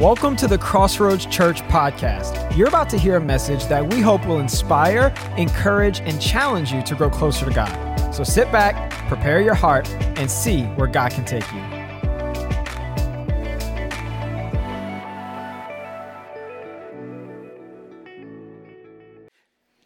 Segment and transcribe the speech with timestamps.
[0.00, 2.56] Welcome to the Crossroads Church podcast.
[2.56, 6.80] You're about to hear a message that we hope will inspire, encourage, and challenge you
[6.84, 8.14] to grow closer to God.
[8.14, 9.86] So sit back, prepare your heart,
[10.16, 11.79] and see where God can take you.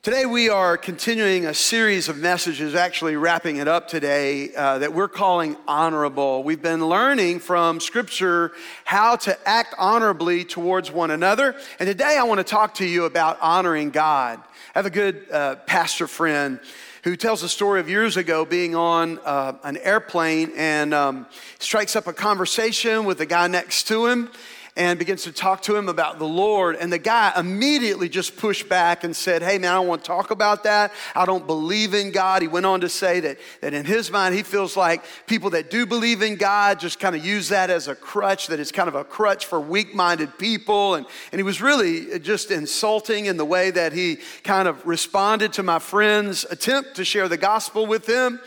[0.05, 4.93] Today, we are continuing a series of messages, actually wrapping it up today, uh, that
[4.93, 6.43] we're calling honorable.
[6.43, 8.53] We've been learning from Scripture
[8.85, 11.57] how to act honorably towards one another.
[11.79, 14.41] And today, I want to talk to you about honoring God.
[14.75, 16.61] I have a good uh, pastor friend
[17.05, 21.25] who tells a story of years ago being on uh, an airplane and um,
[21.59, 24.29] strikes up a conversation with the guy next to him
[24.77, 26.75] and begins to talk to him about the Lord.
[26.77, 30.07] And the guy immediately just pushed back and said, Hey, man, I don't want to
[30.07, 30.93] talk about that.
[31.15, 32.43] I don't believe in God.
[32.43, 35.71] He went on to say that, that in his mind, he feels like people that
[35.71, 38.89] do believe in God just kind of use that as a crutch, that it's kind
[38.89, 40.97] of a crutch for weak minded people.
[40.97, 45.53] And, and he was really just insulting in the way that he kind of responded
[45.55, 48.41] to my friend's attempt to share the gospel with him.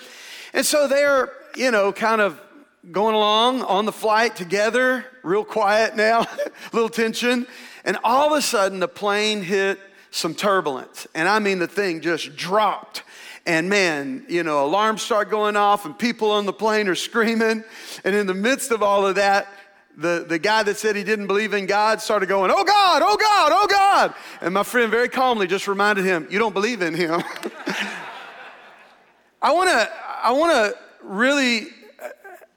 [0.54, 2.42] And so they're, you know, kind of
[2.92, 6.22] going along on the flight together, real quiet now,
[6.72, 7.48] a little tension.
[7.84, 9.80] And all of a sudden, the plane hit
[10.12, 11.08] some turbulence.
[11.14, 13.04] And I mean, the thing just dropped.
[13.46, 17.64] And man, you know, alarms start going off, and people on the plane are screaming.
[18.04, 19.48] And in the midst of all of that,
[19.96, 23.18] the, the guy that said he didn't believe in God started going, Oh God, oh
[23.18, 24.14] God, oh God.
[24.42, 27.24] And my friend very calmly just reminded him, You don't believe in him.
[29.42, 29.90] I wanna,
[30.22, 31.68] I wanna really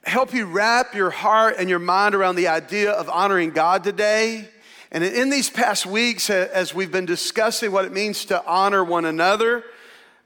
[0.04, 4.48] help you wrap your heart and your mind around the idea of honoring God today.
[4.90, 9.04] And in these past weeks, as we've been discussing what it means to honor one
[9.04, 9.64] another,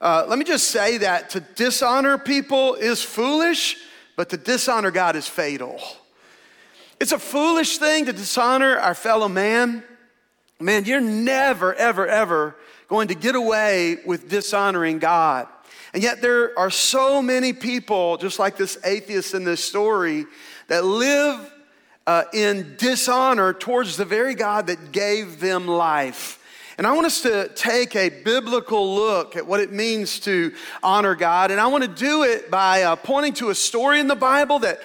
[0.01, 3.77] uh, let me just say that to dishonor people is foolish,
[4.17, 5.81] but to dishonor God is fatal.
[7.01, 9.83] It's a foolish thing to dishonor our fellow man.
[10.61, 12.57] Man, you're never, ever, ever
[12.89, 15.49] going to get away with dishonoring God.
[15.95, 20.27] And yet, there are so many people, just like this atheist in this story,
[20.67, 21.55] that live
[22.05, 26.41] uh, in dishonor towards the very God that gave them life.
[26.77, 30.53] And I want us to take a biblical look at what it means to
[30.83, 31.53] honor God.
[31.53, 34.59] And I want to do it by uh, pointing to a story in the Bible
[34.59, 34.81] that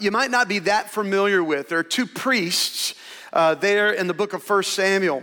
[0.00, 1.68] you might not be that familiar with.
[1.68, 2.94] There are two priests
[3.34, 5.22] uh, there in the book of First Samuel.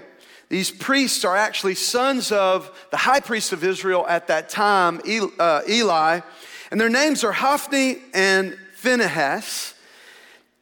[0.51, 4.99] These priests are actually sons of the high priest of Israel at that time,
[5.39, 6.19] uh, Eli,
[6.69, 9.75] and their names are Hophni and Phinehas.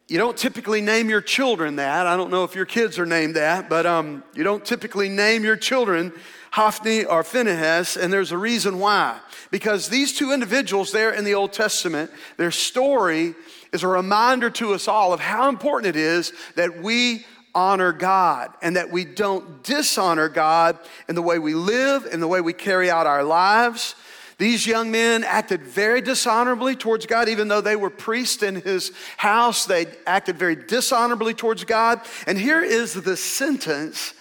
[0.07, 2.05] You don't typically name your children that.
[2.05, 5.44] I don't know if your kids are named that, but um, you don't typically name
[5.44, 6.13] your children
[6.51, 9.19] Hophni or Phinehas, and there's a reason why.
[9.50, 13.33] Because these two individuals there in the Old Testament, their story
[13.73, 18.52] is a reminder to us all of how important it is that we honor God
[18.62, 20.78] and that we don't dishonor God
[21.08, 23.96] in the way we live, in the way we carry out our lives.
[24.38, 28.94] These young men acted very dishonorably towards God, even though they were priests in his
[29.18, 29.66] house.
[29.66, 32.00] They acted very dishonorably towards God.
[32.26, 34.14] And here is the sentence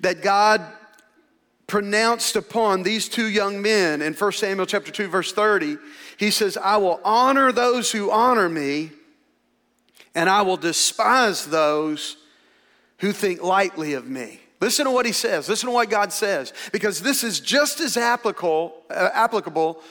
[0.00, 0.60] that God
[1.66, 5.78] pronounced upon these two young men in 1 Samuel chapter 2 verse 30.
[6.18, 8.92] He says, "I will honor those who honor me,
[10.14, 12.18] and I will despise those
[13.02, 14.40] who think lightly of me.
[14.60, 15.48] Listen to what he says.
[15.48, 19.82] Listen to what God says, because this is just as applicable, uh, applicable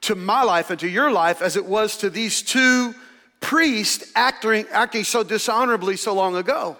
[0.00, 2.94] to my life and to your life as it was to these two
[3.40, 6.78] priests acting, acting so dishonorably so long ago.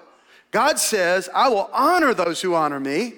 [0.51, 3.13] God says, I will honor those who honor me,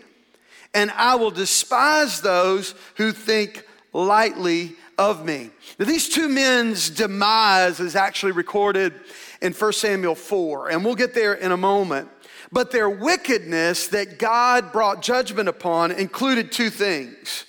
[0.75, 5.51] and I will despise those who think lightly of me.
[5.79, 8.95] Now, these two men's demise is actually recorded
[9.41, 12.09] in 1 Samuel 4, and we'll get there in a moment.
[12.51, 17.45] But their wickedness that God brought judgment upon included two things.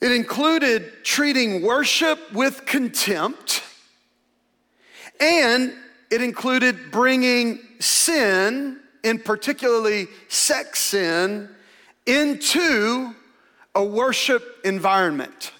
[0.00, 3.62] It included treating worship with contempt,
[5.20, 5.72] and
[6.10, 11.48] it included bringing sin, in particularly sex sin,
[12.06, 13.14] into
[13.74, 15.52] a worship environment.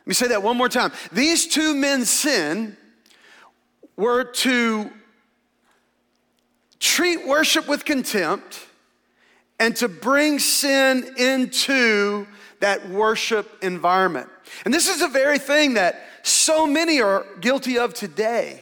[0.00, 0.92] Let me say that one more time.
[1.12, 2.76] These two men's sin
[4.00, 4.90] were to
[6.78, 8.66] treat worship with contempt
[9.58, 12.26] and to bring sin into
[12.60, 14.28] that worship environment.
[14.64, 18.60] And this is the very thing that so many are guilty of today.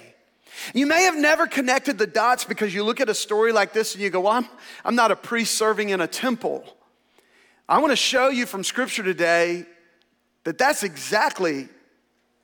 [0.75, 3.95] You may have never connected the dots because you look at a story like this
[3.95, 4.49] and you go, Well, I'm,
[4.85, 6.65] I'm not a priest serving in a temple.
[7.69, 9.67] I want to show you from Scripture today
[10.43, 11.69] that that's exactly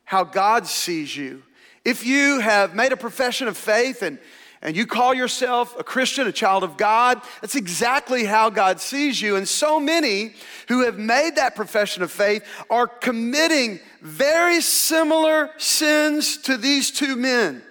[0.04, 1.42] how God sees you.
[1.84, 4.18] If you have made a profession of faith and
[4.64, 9.20] and you call yourself a Christian, a child of God, that's exactly how God sees
[9.20, 9.36] you.
[9.36, 10.32] And so many
[10.68, 17.14] who have made that profession of faith are committing very similar sins to these two
[17.14, 17.62] men.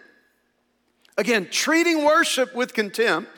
[1.17, 3.29] Again, treating worship with contempt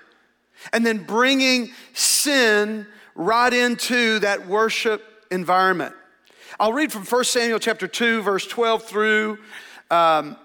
[0.73, 2.85] and then bringing sin
[3.15, 5.01] right into that worship
[5.31, 5.95] environment.
[6.59, 9.37] I'll read from 1 Samuel chapter 2, verse 12 through
[9.89, 10.35] um,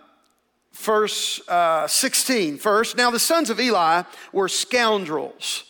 [0.81, 2.59] verse uh, 16.
[2.59, 5.65] First, now the sons of Eli were scoundrels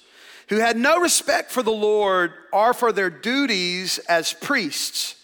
[0.49, 5.17] who had no respect for the Lord or for their duties as priests.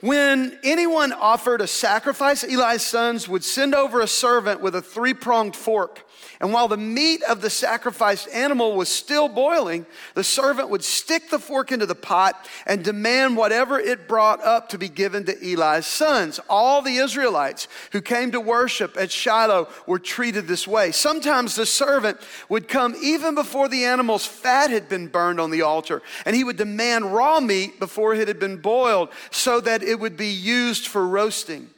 [0.00, 5.14] When anyone offered a sacrifice, Eli's sons would send over a servant with a three
[5.14, 6.07] pronged fork
[6.40, 11.30] and while the meat of the sacrificed animal was still boiling, the servant would stick
[11.30, 15.36] the fork into the pot and demand whatever it brought up to be given to
[15.44, 16.38] Eli's sons.
[16.48, 20.92] All the Israelites who came to worship at Shiloh were treated this way.
[20.92, 22.18] Sometimes the servant
[22.48, 26.44] would come even before the animal's fat had been burned on the altar, and he
[26.44, 30.86] would demand raw meat before it had been boiled so that it would be used
[30.86, 31.70] for roasting.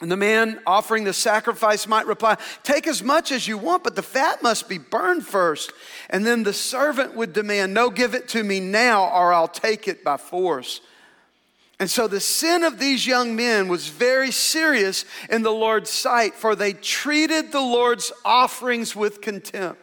[0.00, 3.96] And the man offering the sacrifice might reply, Take as much as you want, but
[3.96, 5.72] the fat must be burned first.
[6.08, 9.88] And then the servant would demand, No, give it to me now, or I'll take
[9.88, 10.80] it by force.
[11.78, 16.34] And so the sin of these young men was very serious in the Lord's sight,
[16.34, 19.80] for they treated the Lord's offerings with contempt.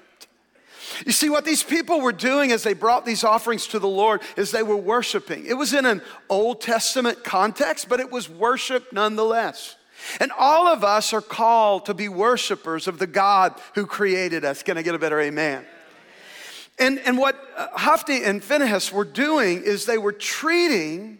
[1.05, 4.21] You see, what these people were doing as they brought these offerings to the Lord
[4.35, 5.45] is they were worshiping.
[5.45, 9.75] It was in an Old Testament context, but it was worship nonetheless.
[10.19, 14.63] And all of us are called to be worshipers of the God who created us.
[14.63, 15.65] Can I get a better amen?
[16.79, 21.17] And, and what uh, Hophni and Phinehas were doing is they were treating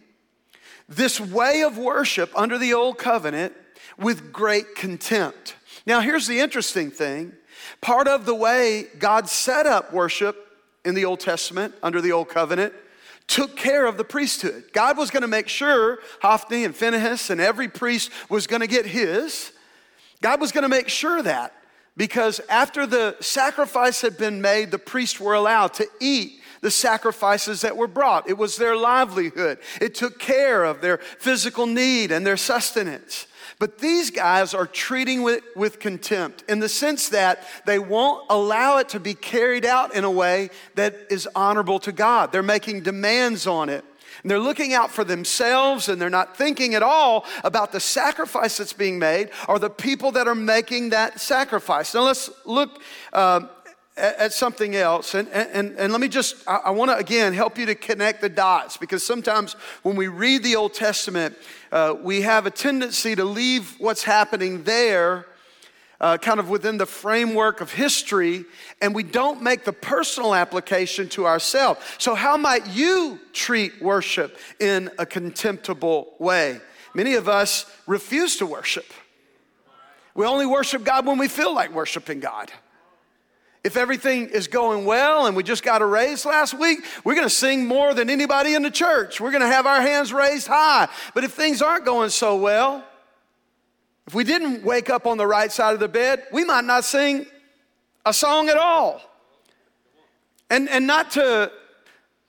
[0.88, 3.54] this way of worship under the old covenant
[3.98, 5.56] with great contempt.
[5.84, 7.32] Now, here's the interesting thing
[7.80, 10.36] part of the way God set up worship
[10.84, 12.72] in the Old Testament under the old covenant
[13.28, 14.64] took care of the priesthood.
[14.72, 18.66] God was going to make sure Hophni and Phinehas and every priest was going to
[18.66, 19.52] get his.
[20.20, 21.54] God was going to make sure that
[21.96, 27.60] because after the sacrifice had been made, the priests were allowed to eat the sacrifices
[27.60, 28.28] that were brought.
[28.28, 33.26] It was their livelihood, it took care of their physical need and their sustenance.
[33.58, 38.78] But these guys are treating it with contempt in the sense that they won't allow
[38.78, 42.30] it to be carried out in a way that is honorable to God.
[42.30, 43.84] They're making demands on it.
[44.22, 48.56] And they're looking out for themselves and they're not thinking at all about the sacrifice
[48.56, 51.94] that's being made or the people that are making that sacrifice.
[51.94, 52.82] Now let's look
[53.12, 53.40] uh,
[53.98, 55.14] at something else.
[55.14, 58.20] And, and, and let me just, I, I want to again help you to connect
[58.20, 61.36] the dots because sometimes when we read the Old Testament,
[61.72, 65.26] uh, we have a tendency to leave what's happening there
[66.00, 68.44] uh, kind of within the framework of history,
[68.80, 71.80] and we don't make the personal application to ourselves.
[71.98, 76.60] So, how might you treat worship in a contemptible way?
[76.94, 78.86] Many of us refuse to worship.
[80.14, 82.50] We only worship God when we feel like worshiping God.
[83.68, 87.26] If everything is going well and we just got a raise last week, we're going
[87.26, 89.20] to sing more than anybody in the church.
[89.20, 90.88] We're going to have our hands raised high.
[91.12, 92.82] But if things aren't going so well,
[94.06, 96.82] if we didn't wake up on the right side of the bed, we might not
[96.82, 97.26] sing
[98.06, 99.02] a song at all.
[100.48, 101.52] And, and not to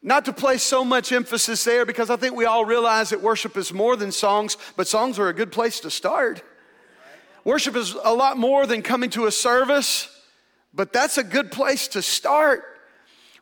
[0.03, 3.55] not to place so much emphasis there because I think we all realize that worship
[3.55, 6.43] is more than songs, but songs are a good place to start.
[7.46, 10.13] Worship is a lot more than coming to a service
[10.73, 12.63] but that's a good place to start.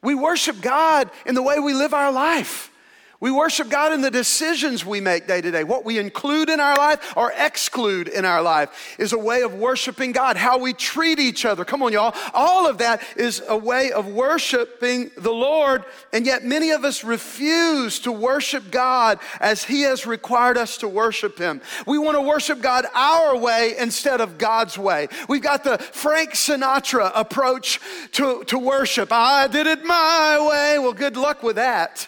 [0.02, 2.72] We worship God in the way we live our life.
[3.20, 5.64] We worship God in the decisions we make day to day.
[5.64, 9.56] What we include in our life or exclude in our life is a way of
[9.56, 10.38] worshiping God.
[10.38, 11.66] How we treat each other.
[11.66, 12.16] Come on, y'all.
[12.36, 15.84] All of that is a way of worshiping the Lord.
[16.14, 20.88] And yet, many of us refuse to worship God as He has required us to
[20.88, 21.62] worship Him.
[21.88, 25.08] We want to worship God our way instead of God's way.
[25.28, 27.80] We've got the Frank Sinatra approach
[28.12, 29.12] to, to worship.
[29.12, 30.78] I did it my way.
[30.78, 32.08] Well, good luck with that.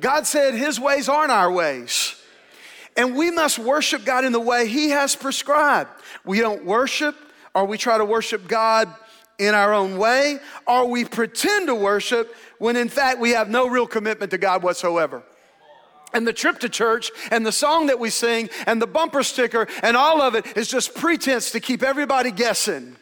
[0.00, 2.20] God said his ways aren't our ways.
[2.96, 5.90] And we must worship God in the way he has prescribed.
[6.24, 7.16] We don't worship
[7.54, 8.92] or we try to worship God
[9.38, 13.68] in our own way, or we pretend to worship when in fact we have no
[13.68, 15.22] real commitment to God whatsoever.
[16.12, 19.66] And the trip to church and the song that we sing and the bumper sticker
[19.82, 22.96] and all of it is just pretense to keep everybody guessing,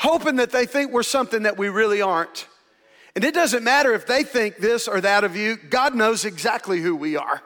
[0.00, 2.48] hoping that they think we're something that we really aren't.
[3.18, 6.80] And it doesn't matter if they think this or that of you, God knows exactly
[6.80, 7.42] who we are.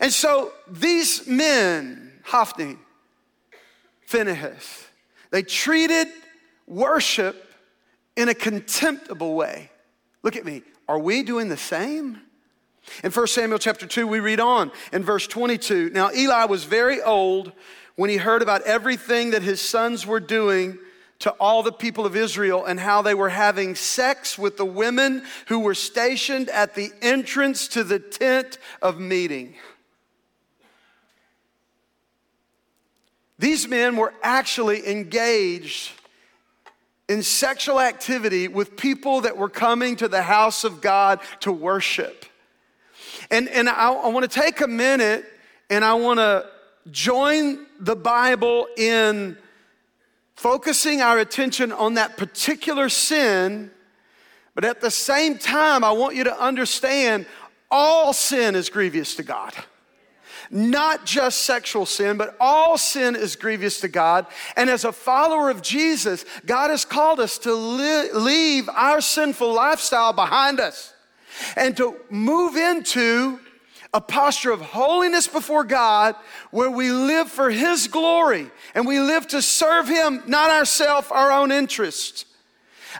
[0.00, 2.76] And so these men, Hophni,
[4.06, 4.84] Phinehas,
[5.30, 6.08] they treated
[6.66, 7.54] worship
[8.16, 9.70] in a contemptible way.
[10.24, 10.62] Look at me.
[10.88, 12.20] Are we doing the same?
[13.04, 15.90] In 1 Samuel chapter 2, we read on in verse 22.
[15.90, 17.52] Now, Eli was very old
[17.94, 20.78] when he heard about everything that his sons were doing
[21.20, 25.24] to all the people of Israel and how they were having sex with the women
[25.48, 29.54] who were stationed at the entrance to the tent of meeting.
[33.38, 35.92] These men were actually engaged
[37.08, 42.26] in sexual activity with people that were coming to the house of God to worship.
[43.30, 45.24] And, and I, I want to take a minute
[45.70, 46.46] and I want to
[46.90, 49.36] join the Bible in
[50.38, 53.72] focusing our attention on that particular sin,
[54.54, 57.26] but at the same time, I want you to understand
[57.72, 59.52] all sin is grievous to God
[60.50, 64.24] not just sexual sin, but all sin is grievous to God.
[64.56, 69.52] And as a follower of Jesus, God has called us to li- leave our sinful
[69.52, 70.94] lifestyle behind us
[71.54, 73.38] and to move into
[73.94, 76.14] a posture of holiness before God
[76.50, 81.32] where we live for His glory and we live to serve Him, not ourselves, our
[81.32, 82.26] own interests.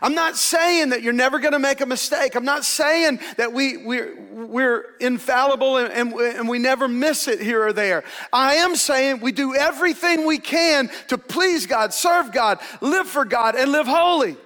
[0.01, 2.35] I'm not saying that you're never going to make a mistake.
[2.35, 7.41] I'm not saying that we, we're, we're infallible and, and, and, we never miss it
[7.41, 8.03] here or there.
[8.31, 13.25] I am saying we do everything we can to please God, serve God, live for
[13.25, 14.37] God, and live holy.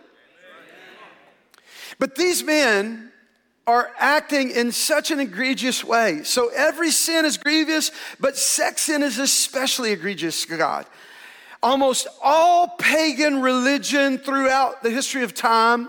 [2.00, 3.13] But these men
[3.66, 6.22] are acting in such an egregious way.
[6.24, 10.86] So every sin is grievous, but sex sin is especially egregious to God.
[11.62, 15.88] Almost all pagan religion throughout the history of time,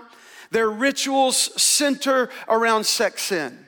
[0.51, 3.59] their rituals center around sex sin.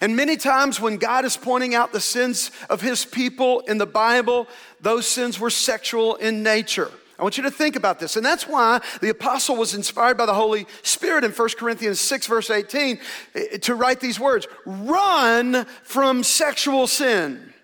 [0.00, 3.86] And many times when God is pointing out the sins of his people in the
[3.86, 4.46] Bible,
[4.80, 6.90] those sins were sexual in nature.
[7.18, 8.16] I want you to think about this.
[8.16, 12.26] And that's why the apostle was inspired by the Holy Spirit in 1 Corinthians 6,
[12.26, 12.98] verse 18,
[13.34, 17.54] eh, to write these words Run from sexual sin.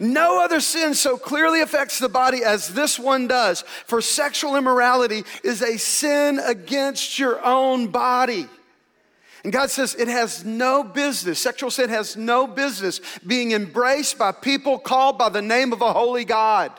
[0.00, 5.24] No other sin so clearly affects the body as this one does, for sexual immorality
[5.44, 8.48] is a sin against your own body.
[9.44, 14.32] And God says it has no business, sexual sin has no business being embraced by
[14.32, 16.72] people called by the name of a holy God.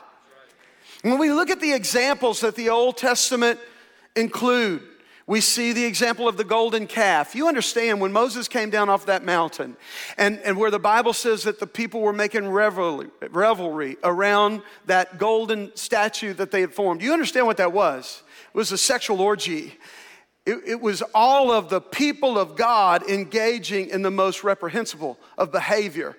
[1.02, 3.60] When we look at the examples that the Old Testament
[4.16, 4.82] include,
[5.28, 7.34] we see the example of the golden calf.
[7.34, 9.76] You understand when Moses came down off that mountain
[10.16, 15.18] and, and where the Bible says that the people were making revelry, revelry around that
[15.18, 17.02] golden statue that they had formed.
[17.02, 18.22] You understand what that was?
[18.54, 19.74] It was a sexual orgy.
[20.46, 25.52] It, it was all of the people of God engaging in the most reprehensible of
[25.52, 26.16] behavior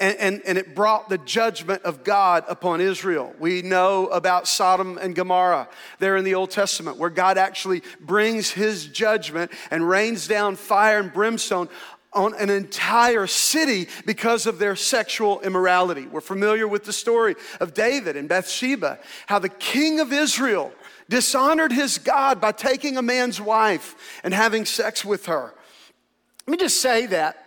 [0.00, 3.34] and, and, and, it brought the judgment of God upon Israel.
[3.38, 8.50] We know about Sodom and Gomorrah there in the Old Testament, where God actually brings
[8.50, 11.68] his judgment and rains down fire and brimstone
[12.12, 16.06] on an entire city because of their sexual immorality.
[16.06, 20.72] We're familiar with the story of David and Bathsheba, how the king of Israel
[21.08, 25.54] dishonored his God by taking a man's wife and having sex with her.
[26.46, 27.44] Let me just say that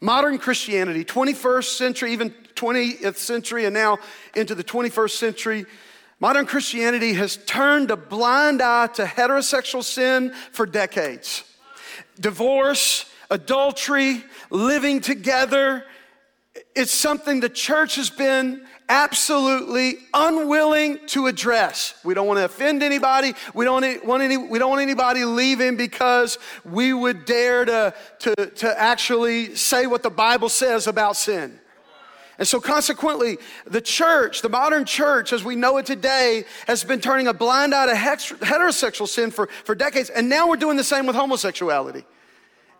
[0.00, 3.98] Modern Christianity, 21st century, even 20th century, and now
[4.36, 5.66] into the 21st century,
[6.20, 11.44] modern Christianity has turned a blind eye to heterosexual sin for decades.
[12.20, 15.84] Divorce, adultery, living together,
[16.74, 21.94] it's something the church has been absolutely unwilling to address.
[22.04, 23.34] We don't want to offend anybody.
[23.54, 28.34] We don't want, any, we don't want anybody leaving because we would dare to, to,
[28.34, 31.58] to actually say what the Bible says about sin.
[32.38, 37.00] And so, consequently, the church, the modern church as we know it today, has been
[37.00, 40.08] turning a blind eye to heterosexual sin for, for decades.
[40.08, 42.04] And now we're doing the same with homosexuality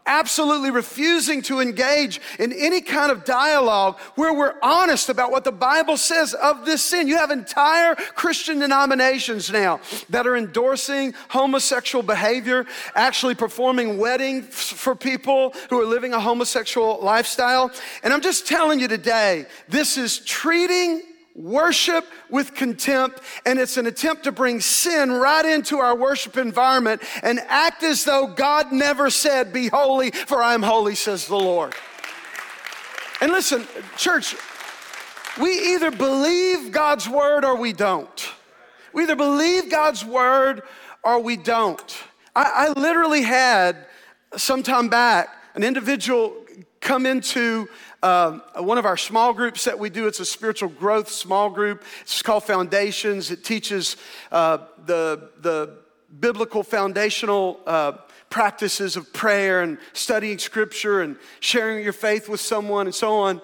[0.08, 5.52] absolutely refusing to engage in any kind of dialogue where we're honest about what the
[5.52, 7.06] Bible says of this sin.
[7.06, 14.96] You have entire Christian denominations now that are endorsing homosexual behavior, actually performing weddings for
[14.96, 17.70] people who are living a homosexual lifestyle.
[18.02, 21.02] And I'm just telling you today, this is treating
[21.38, 27.00] worship with contempt, and it's an attempt to bring sin right into our worship environment
[27.22, 31.36] and act as though God never said, Be holy, for I am holy, says the
[31.36, 31.74] Lord.
[33.20, 33.66] And listen,
[33.96, 34.34] church,
[35.40, 38.32] we either believe God's word or we don't.
[38.92, 40.62] We either believe God's word
[41.04, 41.96] or we don't.
[42.34, 43.86] I, I literally had
[44.36, 46.34] some time back an individual
[46.80, 47.68] come into
[48.02, 50.06] um, one of our small groups that we do.
[50.06, 51.82] It's a spiritual growth small group.
[52.02, 53.30] It's called Foundations.
[53.30, 53.96] It teaches
[54.30, 55.78] uh, the, the
[56.20, 57.92] biblical foundational uh,
[58.30, 63.40] practices of prayer and studying scripture and sharing your faith with someone and so on.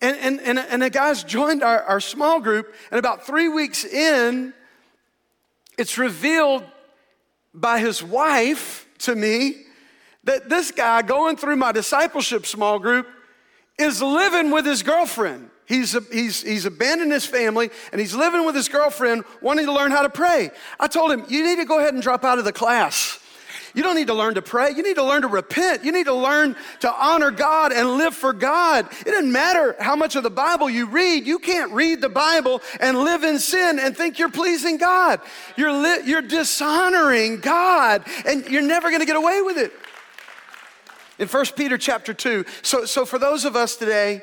[0.00, 3.84] And, and, and, and the guys joined our, our small group, and about three weeks
[3.84, 4.52] in,
[5.78, 6.64] it's revealed
[7.54, 9.62] by his wife to me
[10.24, 13.06] that this guy going through my discipleship small group
[13.78, 15.50] is living with his girlfriend.
[15.66, 19.90] He's, he's, he's abandoned his family and he's living with his girlfriend, wanting to learn
[19.90, 20.50] how to pray.
[20.78, 23.18] I told him, You need to go ahead and drop out of the class.
[23.74, 24.70] You don't need to learn to pray.
[24.70, 25.84] You need to learn to repent.
[25.84, 28.86] You need to learn to honor God and live for God.
[29.00, 31.26] It doesn't matter how much of the Bible you read.
[31.26, 35.20] You can't read the Bible and live in sin and think you're pleasing God.
[35.56, 39.72] You're, li- you're dishonoring God and you're never going to get away with it.
[41.18, 44.22] In 1 Peter chapter 2, so, so for those of us today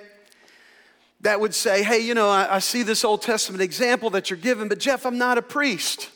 [1.21, 4.39] that would say, hey, you know, I, I see this Old Testament example that you're
[4.39, 6.09] given, but Jeff, I'm not a priest.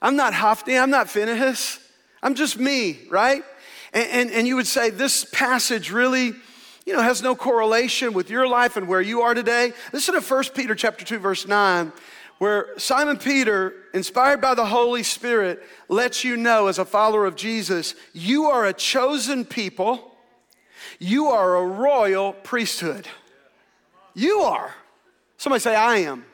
[0.00, 1.80] I'm not Hophni, I'm not Phinehas.
[2.22, 3.42] I'm just me, right?
[3.92, 6.32] And, and, and, you would say this passage really,
[6.84, 9.72] you know, has no correlation with your life and where you are today.
[9.92, 11.92] Listen to 1 Peter chapter 2, verse 9,
[12.38, 17.36] where Simon Peter, inspired by the Holy Spirit, lets you know as a follower of
[17.36, 20.16] Jesus, you are a chosen people,
[20.98, 23.06] you are a royal priesthood.
[24.14, 24.74] You are.
[25.36, 26.24] Somebody say, I am.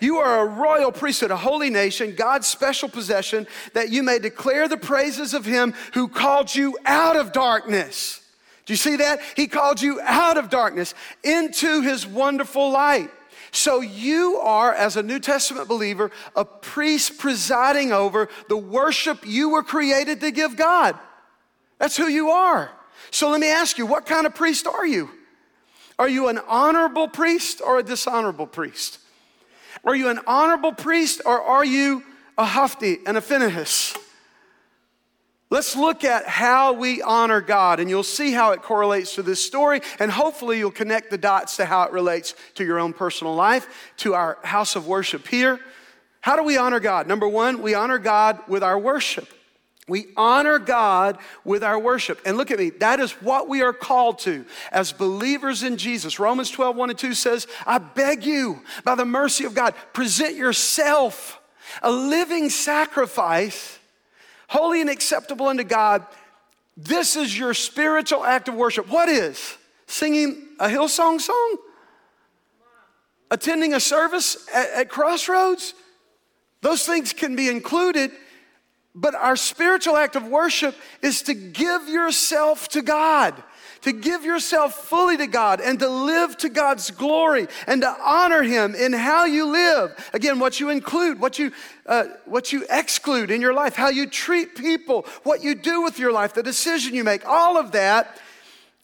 [0.00, 4.68] You are a royal priesthood, a holy nation, God's special possession, that you may declare
[4.68, 8.20] the praises of him who called you out of darkness.
[8.66, 9.20] Do you see that?
[9.34, 13.10] He called you out of darkness into his wonderful light.
[13.50, 19.50] So you are, as a New Testament believer, a priest presiding over the worship you
[19.50, 20.98] were created to give God.
[21.78, 22.70] That's who you are.
[23.10, 25.10] So let me ask you, what kind of priest are you?
[25.98, 28.98] Are you an honorable priest or a dishonorable priest?
[29.84, 32.04] Are you an honorable priest or are you
[32.36, 33.96] a Hophni and a Phinehas?
[35.50, 39.42] Let's look at how we honor God, and you'll see how it correlates to this
[39.42, 43.34] story, and hopefully you'll connect the dots to how it relates to your own personal
[43.34, 45.58] life, to our house of worship here.
[46.20, 47.06] How do we honor God?
[47.06, 49.26] Number one, we honor God with our worship.
[49.88, 52.20] We honor God with our worship.
[52.26, 56.18] And look at me, that is what we are called to as believers in Jesus.
[56.18, 60.36] Romans 12, 1 and 2 says, I beg you, by the mercy of God, present
[60.36, 61.40] yourself
[61.82, 63.78] a living sacrifice,
[64.48, 66.04] holy and acceptable unto God.
[66.76, 68.88] This is your spiritual act of worship.
[68.88, 69.56] What is?
[69.86, 71.56] Singing a Hillsong song?
[73.30, 75.74] Attending a service at, at Crossroads?
[76.60, 78.10] Those things can be included
[78.98, 83.34] but our spiritual act of worship is to give yourself to God,
[83.82, 88.42] to give yourself fully to God and to live to God's glory and to honor
[88.42, 90.10] Him in how you live.
[90.12, 91.52] Again, what you include, what you,
[91.86, 95.98] uh, what you exclude in your life, how you treat people, what you do with
[95.98, 98.20] your life, the decision you make, all of that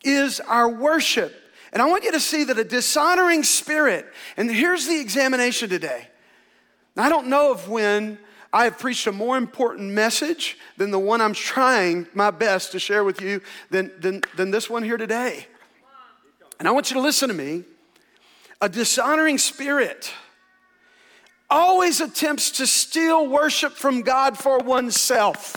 [0.03, 1.35] is our worship.
[1.73, 6.09] And I want you to see that a dishonoring spirit, and here's the examination today.
[6.97, 8.19] I don't know of when
[8.55, 12.79] I have preached a more important message than the one I'm trying my best to
[12.79, 15.49] share with you than, than, than this one here today.
[16.61, 17.65] And I want you to listen to me.
[18.61, 20.13] A dishonoring spirit
[21.51, 25.57] always attempts to steal worship from God for oneself.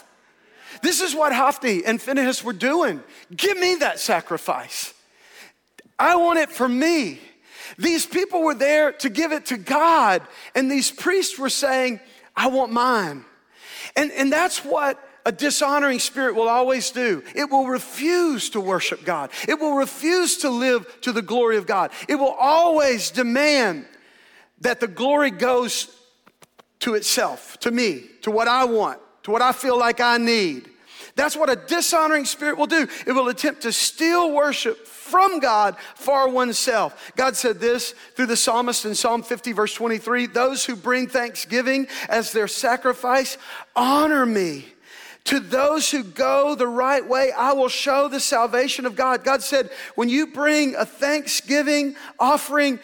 [0.82, 3.04] This is what Hophni and Phinehas were doing.
[3.36, 4.96] Give me that sacrifice.
[6.00, 7.20] I want it for me.
[7.78, 10.24] These people were there to give it to God,
[10.56, 12.00] and these priests were saying,
[12.38, 13.26] I want mine.
[13.96, 17.24] And, and that's what a dishonoring spirit will always do.
[17.36, 19.32] It will refuse to worship God.
[19.48, 21.92] It will refuse to live to the glory of God.
[22.08, 23.88] It will always demand
[24.62, 25.94] that the glory goes
[26.80, 30.70] to itself, to me, to what I want, to what I feel like I need.
[31.18, 32.88] That's what a dishonoring spirit will do.
[33.08, 37.12] It will attempt to steal worship from God for oneself.
[37.16, 41.88] God said this through the psalmist in Psalm 50, verse 23 Those who bring thanksgiving
[42.08, 43.40] as their sacrifice
[43.76, 44.66] honor me.
[45.26, 49.26] To those who go the right way, I will show the salvation of God.
[49.26, 52.80] God said, when you bring a thanksgiving offering,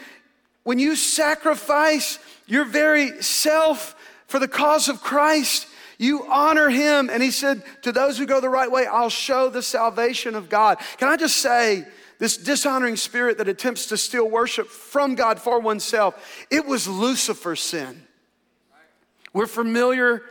[0.64, 3.96] when you sacrifice your very self
[4.28, 5.68] for the cause of Christ,
[6.04, 7.10] you honor him.
[7.10, 10.50] And he said, To those who go the right way, I'll show the salvation of
[10.50, 10.78] God.
[10.98, 11.86] Can I just say,
[12.20, 17.60] this dishonoring spirit that attempts to steal worship from God for oneself, it was Lucifer's
[17.60, 18.02] sin.
[19.34, 20.22] We're familiar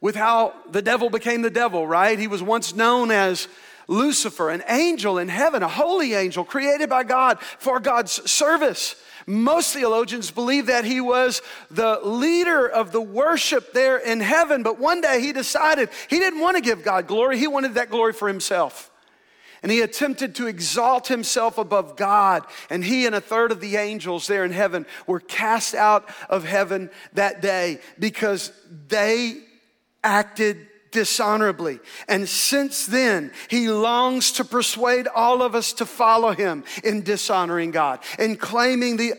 [0.00, 2.18] with how the devil became the devil, right?
[2.18, 3.46] He was once known as
[3.88, 8.96] Lucifer, an angel in heaven, a holy angel created by God for God's service.
[9.28, 14.78] Most theologians believe that he was the leader of the worship there in heaven, but
[14.78, 18.14] one day he decided he didn't want to give God glory, he wanted that glory
[18.14, 18.90] for himself.
[19.62, 22.44] And he attempted to exalt himself above God.
[22.70, 26.44] And he and a third of the angels there in heaven were cast out of
[26.44, 28.50] heaven that day because
[28.86, 29.42] they
[30.02, 31.78] acted dishonorably.
[32.08, 37.70] And since then, he longs to persuade all of us to follow him in dishonoring
[37.70, 39.12] God, in claiming the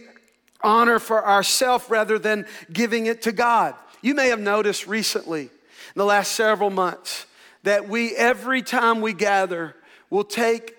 [0.61, 3.75] honor for ourselves rather than giving it to God.
[4.01, 7.25] You may have noticed recently, in the last several months,
[7.63, 9.73] that we, every time we gather,
[10.09, 10.75] will take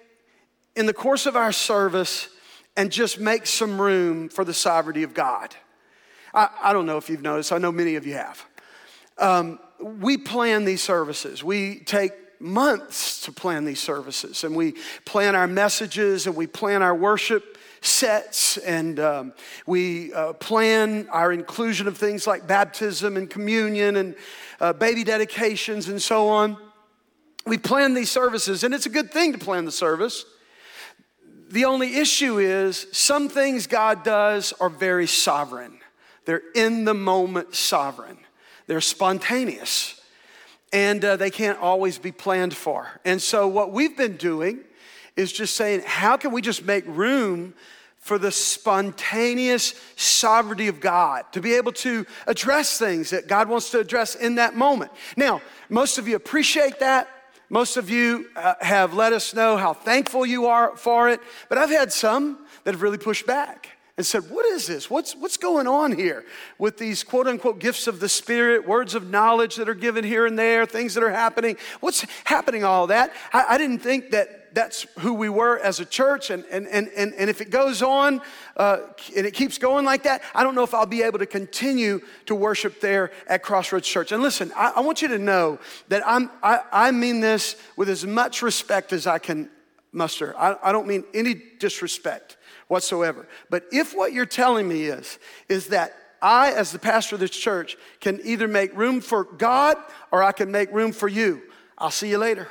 [0.77, 2.29] in the course of our service
[2.77, 5.57] and just make some room for the sovereignty of God.
[6.35, 8.45] I, I don't know if you've noticed, I know many of you have.
[9.17, 11.43] Um, we plan these services.
[11.43, 16.83] We take months to plan these services, and we plan our messages and we plan
[16.83, 19.33] our worship sets, and um,
[19.67, 24.15] we uh, plan our inclusion of things like baptism and communion and
[24.61, 26.57] uh, baby dedications and so on.
[27.47, 30.25] We plan these services, and it's a good thing to plan the service.
[31.51, 35.81] The only issue is some things God does are very sovereign.
[36.27, 38.19] They're in the moment sovereign.
[38.71, 40.01] They're spontaneous
[40.73, 43.01] and uh, they can't always be planned for.
[43.05, 44.61] And so, what we've been doing
[45.17, 47.55] is just saying, how can we just make room
[47.99, 53.71] for the spontaneous sovereignty of God to be able to address things that God wants
[53.71, 54.93] to address in that moment?
[55.17, 57.09] Now, most of you appreciate that.
[57.49, 61.59] Most of you uh, have let us know how thankful you are for it, but
[61.59, 64.89] I've had some that have really pushed back and said, What is this?
[64.89, 66.25] What's, what's going on here
[66.57, 70.25] with these quote unquote gifts of the Spirit, words of knowledge that are given here
[70.25, 71.59] and there, things that are happening?
[71.81, 73.13] What's happening, all that?
[73.31, 76.31] I, I didn't think that that's who we were as a church.
[76.31, 78.23] And, and, and, and, and if it goes on
[78.57, 78.79] uh,
[79.15, 82.01] and it keeps going like that, I don't know if I'll be able to continue
[82.25, 84.13] to worship there at Crossroads Church.
[84.13, 85.59] And listen, I, I want you to know
[85.89, 89.51] that I'm, I, I mean this with as much respect as I can
[89.93, 90.35] muster.
[90.39, 92.39] I, I don't mean any disrespect
[92.71, 93.27] whatsoever.
[93.51, 97.31] But if what you're telling me is, is that I, as the pastor of this
[97.31, 99.77] church, can either make room for God
[100.13, 101.43] or I can make room for you,
[101.77, 102.49] I'll see you later.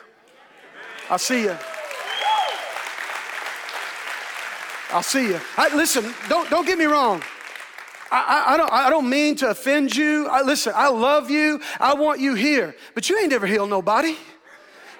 [1.10, 1.56] I'll see you.
[4.92, 5.40] I'll see you.
[5.56, 7.22] I, listen, don't, don't get me wrong.
[8.12, 10.28] I, I, I, don't, I don't mean to offend you.
[10.28, 11.62] I, listen, I love you.
[11.80, 12.76] I want you here.
[12.96, 14.18] But you ain't ever healed nobody.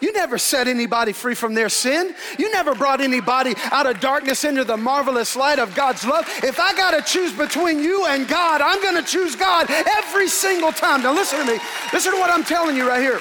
[0.02, 2.16] You never set anybody free from their sin.
[2.38, 6.26] You never brought anybody out of darkness into the marvelous light of God's love.
[6.44, 10.28] If I got to choose between you and God, I'm going to choose God every
[10.28, 11.04] single time.
[11.04, 11.60] Now, listen to me.
[11.94, 13.20] Listen to what I'm telling you right here.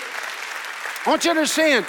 [1.07, 1.87] I want you to understand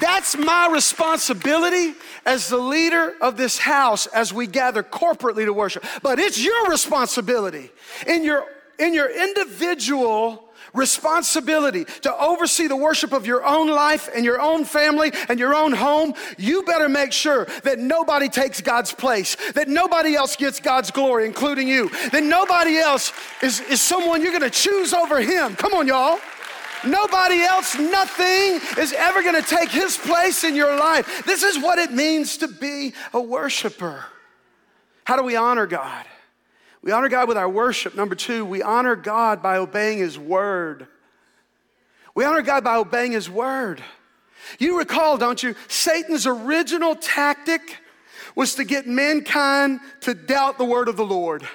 [0.00, 5.84] that's my responsibility as the leader of this house as we gather corporately to worship.
[6.02, 7.70] But it's your responsibility
[8.06, 8.44] in your,
[8.78, 14.64] in your individual responsibility to oversee the worship of your own life and your own
[14.64, 19.68] family and your own home, you better make sure that nobody takes God's place, that
[19.68, 24.50] nobody else gets God's glory, including you, that nobody else is, is someone you're gonna
[24.50, 25.56] choose over Him.
[25.56, 26.18] Come on, y'all.
[26.84, 31.24] Nobody else, nothing is ever gonna take His place in your life.
[31.26, 34.04] This is what it means to be a worshiper.
[35.04, 36.06] How do we honor God?
[36.82, 37.94] We honor God with our worship.
[37.94, 40.86] Number two, we honor God by obeying His word.
[42.14, 43.82] We honor God by obeying His word.
[44.58, 45.54] You recall, don't you?
[45.68, 47.78] Satan's original tactic
[48.34, 51.46] was to get mankind to doubt the word of the Lord.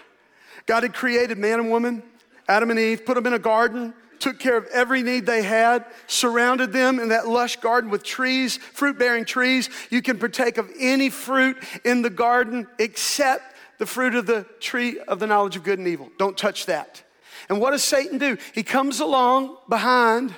[0.65, 2.03] God had created man and woman,
[2.47, 5.85] Adam and Eve, put them in a garden, took care of every need they had,
[6.07, 9.69] surrounded them in that lush garden with trees, fruit bearing trees.
[9.89, 14.99] You can partake of any fruit in the garden except the fruit of the tree
[14.99, 16.09] of the knowledge of good and evil.
[16.17, 17.03] Don't touch that.
[17.49, 18.37] And what does Satan do?
[18.53, 20.33] He comes along behind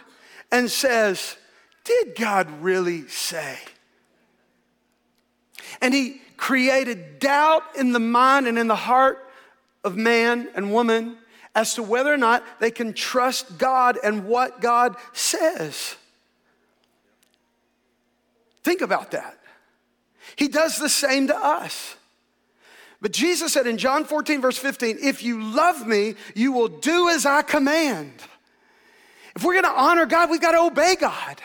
[0.52, 1.38] and says,
[1.84, 3.58] Did God really say?
[5.82, 9.28] And he created doubt in the mind and in the heart
[9.84, 11.18] of man and woman
[11.56, 15.96] as to whether or not they can trust God and what God says.
[18.64, 19.40] Think about that.
[20.36, 21.97] He does the same to us.
[23.02, 27.10] But Jesus said in John 14, verse 15, if you love me, you will do
[27.10, 28.12] as I command.
[29.36, 31.42] If we're gonna honor God, we've gotta obey God.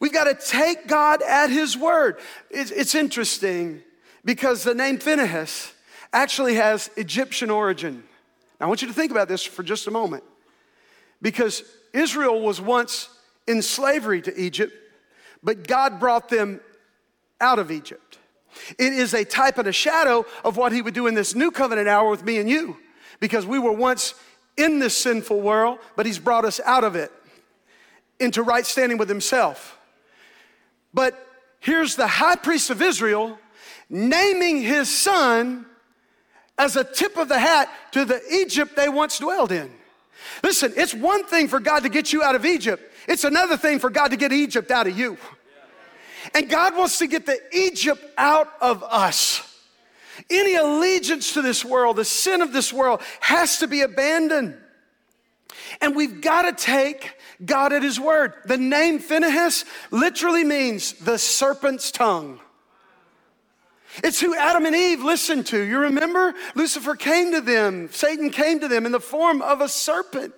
[0.00, 2.18] We've gotta take God at his word.
[2.50, 3.82] It's, it's interesting
[4.24, 5.72] because the name Phinehas
[6.12, 8.02] actually has Egyptian origin.
[8.58, 10.24] Now, I want you to think about this for just a moment
[11.20, 13.08] because Israel was once
[13.46, 14.72] in slavery to Egypt,
[15.42, 16.60] but God brought them
[17.40, 18.18] out of Egypt.
[18.78, 21.50] It is a type and a shadow of what he would do in this new
[21.50, 22.76] covenant hour with me and you,
[23.20, 24.14] because we were once
[24.56, 27.10] in this sinful world, but he's brought us out of it
[28.20, 29.78] into right standing with himself.
[30.94, 31.26] But
[31.60, 33.38] here's the high priest of Israel
[33.88, 35.66] naming his son
[36.58, 39.70] as a tip of the hat to the Egypt they once dwelled in.
[40.42, 43.78] Listen, it's one thing for God to get you out of Egypt, it's another thing
[43.78, 45.18] for God to get Egypt out of you.
[46.34, 49.48] And God wants to get the Egypt out of us.
[50.30, 54.56] Any allegiance to this world, the sin of this world, has to be abandoned.
[55.80, 58.34] And we've got to take God at His word.
[58.44, 62.40] The name Phinehas literally means the serpent's tongue.
[64.02, 65.60] It's who Adam and Eve listened to.
[65.60, 66.34] You remember?
[66.54, 70.34] Lucifer came to them, Satan came to them in the form of a serpent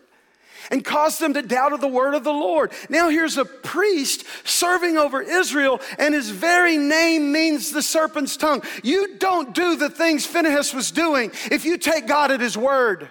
[0.70, 2.72] and caused them to doubt of the word of the Lord.
[2.88, 8.62] Now here's a priest serving over Israel, and his very name means the serpent's tongue.
[8.82, 13.08] You don't do the things Phinehas was doing if you take God at his word.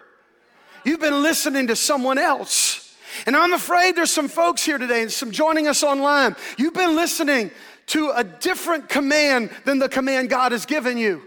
[0.85, 2.95] You've been listening to someone else.
[3.25, 6.35] And I'm afraid there's some folks here today and some joining us online.
[6.57, 7.51] You've been listening
[7.87, 11.21] to a different command than the command God has given you.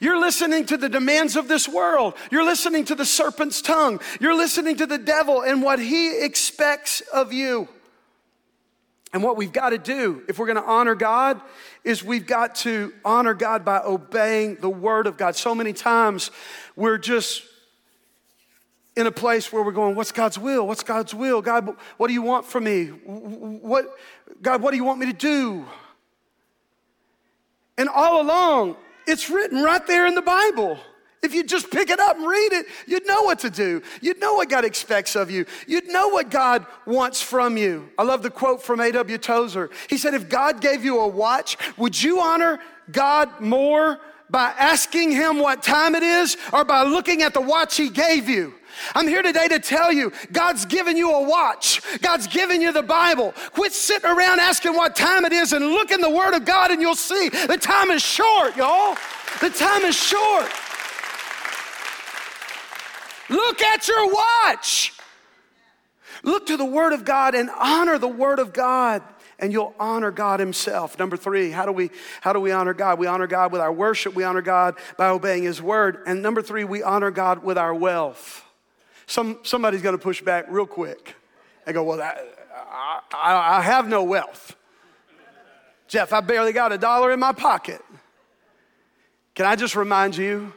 [0.00, 2.14] You're listening to the demands of this world.
[2.30, 4.00] You're listening to the serpent's tongue.
[4.20, 7.68] You're listening to the devil and what he expects of you.
[9.12, 11.40] And what we've got to do, if we're going to honor God,
[11.84, 15.36] is we've got to honor God by obeying the word of God.
[15.36, 16.30] So many times
[16.76, 17.42] we're just
[18.96, 20.66] in a place where we're going, What's God's will?
[20.66, 21.42] What's God's will?
[21.42, 22.86] God, what do you want from me?
[22.86, 23.94] What,
[24.40, 25.66] God, what do you want me to do?
[27.76, 30.78] And all along, it's written right there in the Bible.
[31.22, 33.80] If you just pick it up and read it, you'd know what to do.
[34.00, 35.46] You'd know what God expects of you.
[35.68, 37.88] You'd know what God wants from you.
[37.96, 39.18] I love the quote from A.W.
[39.18, 39.70] Tozer.
[39.88, 42.58] He said, If God gave you a watch, would you honor
[42.90, 47.76] God more by asking Him what time it is or by looking at the watch
[47.76, 48.54] He gave you?
[48.94, 51.80] I'm here today to tell you God's given you a watch.
[52.00, 53.32] God's given you the Bible.
[53.52, 56.70] Quit sitting around asking what time it is and look in the Word of God
[56.70, 58.96] and you'll see the time is short, y'all.
[59.40, 60.50] The time is short.
[63.28, 64.92] Look at your watch.
[66.22, 69.02] Look to the Word of God and honor the Word of God
[69.38, 70.98] and you'll honor God Himself.
[70.98, 72.98] Number three, how do we how do we honor God?
[72.98, 74.14] We honor God with our worship.
[74.14, 75.98] We honor God by obeying His word.
[76.06, 78.44] And number three, we honor God with our wealth.
[79.06, 81.14] Some, somebody's going to push back real quick
[81.66, 82.18] and go, Well, I,
[83.12, 84.56] I, I have no wealth.
[85.88, 87.82] Jeff, I barely got a dollar in my pocket.
[89.34, 90.52] Can I just remind you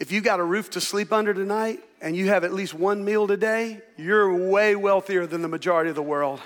[0.00, 3.04] if you got a roof to sleep under tonight and you have at least one
[3.04, 6.40] meal today, you're way wealthier than the majority of the world.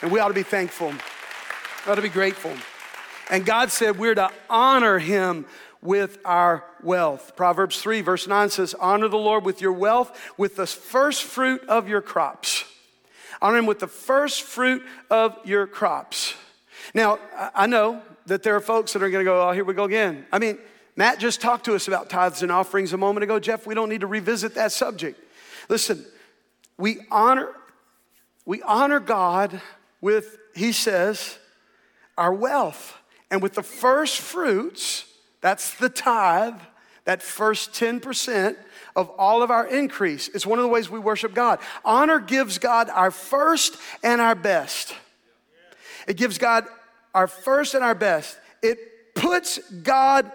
[0.00, 0.88] And we ought to be thankful.
[0.90, 2.52] We ought to be grateful.
[3.30, 5.46] And God said we're to honor him
[5.84, 7.36] with our wealth.
[7.36, 11.62] Proverbs 3, verse 9 says, Honor the Lord with your wealth, with the first fruit
[11.68, 12.64] of your crops.
[13.40, 16.34] Honor him with the first fruit of your crops.
[16.94, 17.18] Now,
[17.54, 19.84] I know that there are folks that are going to go, Oh, here we go
[19.84, 20.26] again.
[20.32, 20.58] I mean,
[20.96, 23.38] Matt just talked to us about tithes and offerings a moment ago.
[23.38, 25.20] Jeff, we don't need to revisit that subject.
[25.68, 26.04] Listen,
[26.78, 27.50] we honor,
[28.46, 29.60] we honor God
[30.00, 31.38] with, he says,
[32.16, 32.96] our wealth.
[33.30, 35.04] And with the first fruits
[35.44, 36.58] that's the tithe,
[37.04, 38.56] that first 10%
[38.96, 40.28] of all of our increase.
[40.28, 41.58] It's one of the ways we worship God.
[41.84, 44.94] Honor gives God our first and our best.
[46.08, 46.64] It gives God
[47.12, 48.38] our first and our best.
[48.62, 50.32] It puts God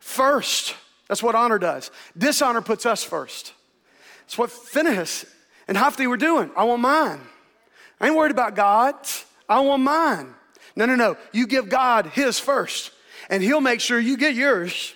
[0.00, 0.74] first.
[1.06, 1.92] That's what honor does.
[2.18, 3.52] Dishonor puts us first.
[4.24, 5.24] It's what Phinehas
[5.68, 6.50] and Hophni were doing.
[6.56, 7.20] I want mine.
[8.00, 8.96] I ain't worried about God.
[9.48, 10.34] I want mine.
[10.74, 11.16] No, no, no.
[11.30, 12.90] You give God his first
[13.28, 14.94] and he'll make sure you get yours.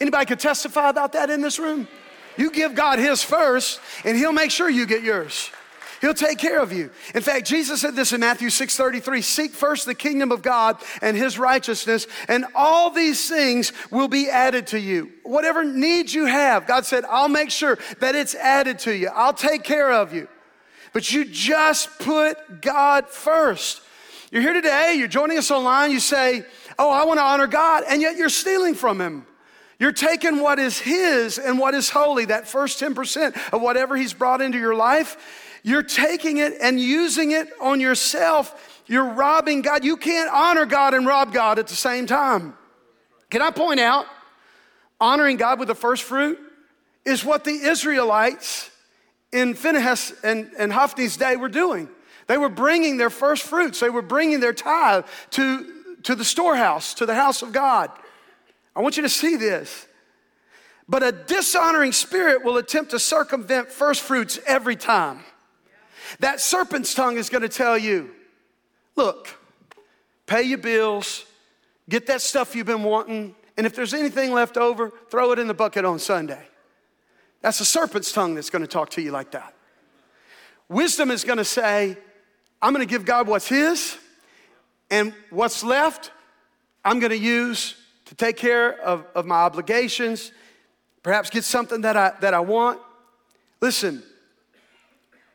[0.00, 1.88] Anybody could testify about that in this room?
[2.36, 5.50] You give God his first, and he'll make sure you get yours.
[6.00, 6.90] He'll take care of you.
[7.14, 11.16] In fact, Jesus said this in Matthew 6:33, seek first the kingdom of God and
[11.16, 15.10] his righteousness, and all these things will be added to you.
[15.24, 19.08] Whatever needs you have, God said, I'll make sure that it's added to you.
[19.12, 20.28] I'll take care of you.
[20.92, 23.82] But you just put God first.
[24.30, 26.44] You're here today, you're joining us online, you say,
[26.78, 29.26] Oh, I want to honor God, and yet you're stealing from Him.
[29.78, 34.12] You're taking what is His and what is holy, that first 10% of whatever He's
[34.12, 35.16] brought into your life,
[35.62, 38.82] you're taking it and using it on yourself.
[38.86, 39.84] You're robbing God.
[39.84, 42.54] You can't honor God and rob God at the same time.
[43.30, 44.06] Can I point out,
[45.00, 46.38] honoring God with the first fruit
[47.04, 48.70] is what the Israelites
[49.32, 51.88] in Phinehas and, and Hophni's day were doing.
[52.28, 55.66] They were bringing their first fruits, they were bringing their tithe to,
[56.04, 57.90] to the storehouse, to the house of God.
[58.76, 59.86] I want you to see this.
[60.88, 65.20] But a dishonoring spirit will attempt to circumvent first fruits every time.
[66.20, 68.10] That serpent's tongue is going to tell you
[68.96, 69.28] look,
[70.26, 71.24] pay your bills,
[71.88, 75.46] get that stuff you've been wanting, and if there's anything left over, throw it in
[75.46, 76.42] the bucket on Sunday.
[77.42, 79.54] That's a serpent's tongue that's going to talk to you like that.
[80.68, 81.96] Wisdom is going to say,
[82.60, 83.96] I'm going to give God what's His,
[84.90, 86.10] and what's left,
[86.84, 87.74] I'm going to use
[88.06, 90.32] to take care of, of my obligations,
[91.02, 92.80] perhaps get something that I, that I want.
[93.60, 94.02] Listen,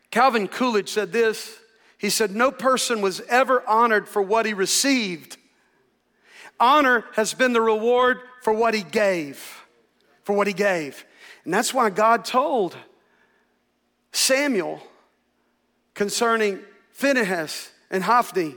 [0.10, 1.60] Calvin Coolidge said this.
[1.98, 5.38] He said, No person was ever honored for what he received.
[6.60, 9.62] Honor has been the reward for what he gave.
[10.24, 11.06] For what he gave.
[11.46, 12.76] And that's why God told
[14.12, 14.82] Samuel
[15.94, 16.60] concerning
[16.94, 18.56] Phinehas and Hophni,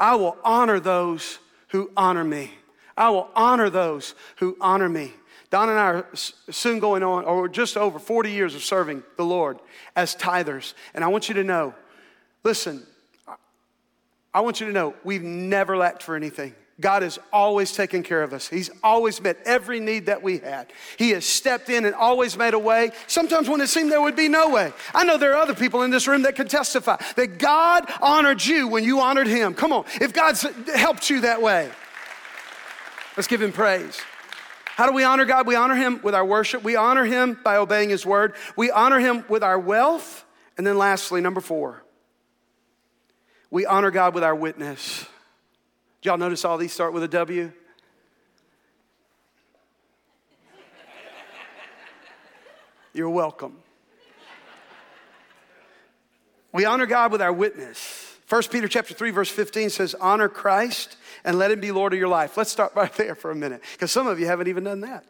[0.00, 2.52] I will honor those who honor me.
[2.96, 5.12] I will honor those who honor me.
[5.50, 9.24] Don and I are soon going on, or just over 40 years of serving the
[9.24, 9.58] Lord
[9.94, 10.72] as tithers.
[10.94, 11.74] And I want you to know
[12.42, 12.86] listen,
[14.34, 16.54] I want you to know we've never lacked for anything.
[16.80, 18.48] God has always taken care of us.
[18.48, 20.72] He's always met every need that we had.
[20.96, 24.16] He has stepped in and always made a way, sometimes when it seemed there would
[24.16, 24.72] be no way.
[24.94, 28.44] I know there are other people in this room that can testify that God honored
[28.44, 29.54] you when you honored Him.
[29.54, 31.70] Come on, if God's helped you that way,
[33.16, 34.00] let's give Him praise.
[34.64, 35.46] How do we honor God?
[35.46, 38.98] We honor Him with our worship, we honor Him by obeying His word, we honor
[38.98, 40.24] Him with our wealth,
[40.56, 41.84] and then lastly, number four,
[43.50, 45.06] we honor God with our witness.
[46.02, 47.52] Did y'all notice all these start with a W?
[52.92, 53.56] You're welcome.
[56.52, 58.18] We honor God with our witness.
[58.28, 62.00] 1 Peter chapter 3 verse 15 says honor Christ and let him be Lord of
[62.00, 62.36] your life.
[62.36, 65.04] Let's start right there for a minute because some of you haven't even done that.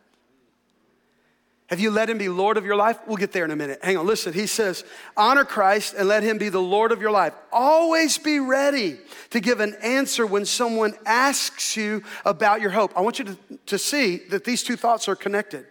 [1.73, 2.99] Have you let him be Lord of your life?
[3.07, 3.79] We'll get there in a minute.
[3.83, 4.35] Hang on, listen.
[4.35, 4.85] He says,
[5.17, 7.33] honor Christ and let him be the Lord of your life.
[7.51, 8.99] Always be ready
[9.31, 12.93] to give an answer when someone asks you about your hope.
[12.95, 15.65] I want you to, to see that these two thoughts are connected.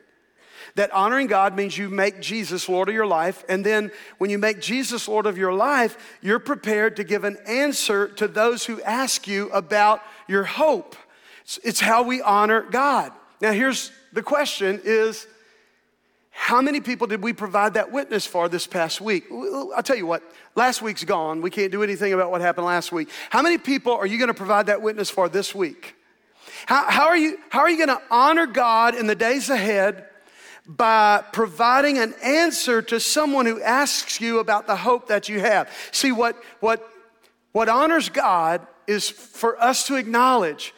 [0.73, 3.43] That honoring God means you make Jesus Lord of your life.
[3.47, 7.37] And then when you make Jesus Lord of your life, you're prepared to give an
[7.45, 10.95] answer to those who ask you about your hope.
[11.43, 13.11] It's, it's how we honor God.
[13.39, 15.27] Now, here's the question is,
[16.31, 19.25] how many people did we provide that witness for this past week?
[19.31, 20.23] I'll tell you what,
[20.55, 21.41] last week's gone.
[21.41, 23.09] We can't do anything about what happened last week.
[23.29, 25.95] How many people are you going to provide that witness for this week?
[26.65, 30.05] How, how are you, how are you going to honor God in the days ahead
[30.65, 35.69] by providing an answer to someone who asks you about the hope that you have?
[35.91, 36.87] See, what, what,
[37.51, 40.73] what honors God is for us to acknowledge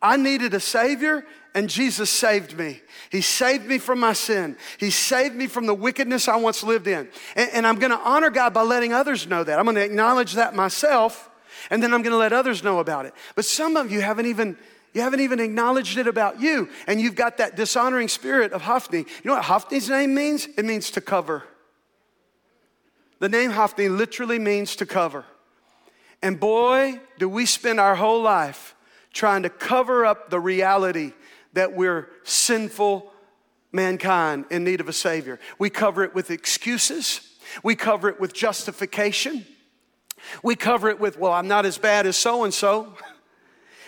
[0.00, 2.80] I needed a Savior and Jesus saved me.
[3.10, 4.56] He saved me from my sin.
[4.78, 7.08] He saved me from the wickedness I once lived in.
[7.36, 9.58] And, and I'm gonna honor God by letting others know that.
[9.58, 11.30] I'm gonna acknowledge that myself,
[11.70, 13.14] and then I'm gonna let others know about it.
[13.36, 14.56] But some of you haven't even.
[14.92, 18.98] You haven't even acknowledged it about you, and you've got that dishonoring spirit of Hophni.
[18.98, 20.46] You know what Hophni's name means?
[20.56, 21.42] It means to cover.
[23.18, 25.24] The name Hophni literally means to cover.
[26.22, 28.76] And boy, do we spend our whole life
[29.12, 31.12] trying to cover up the reality
[31.54, 33.10] that we're sinful
[33.72, 35.40] mankind in need of a Savior.
[35.58, 39.44] We cover it with excuses, we cover it with justification,
[40.42, 42.94] we cover it with, well, I'm not as bad as so and so.